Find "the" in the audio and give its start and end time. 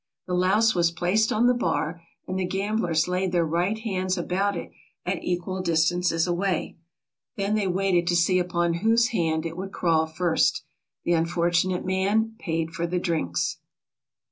0.25-0.33, 1.45-1.53, 2.39-2.43, 12.87-12.97